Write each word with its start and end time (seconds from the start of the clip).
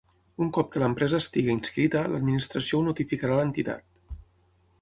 Un 0.43 0.47
cop 0.57 0.71
que 0.75 0.79
l'empresa 0.83 1.19
estigui 1.25 1.53
inscrita, 1.57 2.03
l'Administració 2.13 2.81
ho 2.81 2.89
notificarà 2.89 3.37
a 3.37 3.41
l'entitat. 3.43 4.19